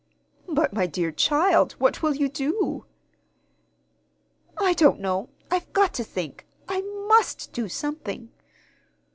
"But, 0.49 0.73
my 0.73 0.87
dear 0.87 1.11
child, 1.11 1.73
what 1.73 2.01
will 2.01 2.15
you 2.15 2.27
do?" 2.27 2.85
"I 4.57 4.73
don't 4.73 4.99
know. 4.99 5.29
I've 5.51 5.71
got 5.73 5.93
to 5.93 6.03
think. 6.03 6.47
I 6.67 6.81
must 7.07 7.53
do 7.53 7.69
something!" 7.69 8.31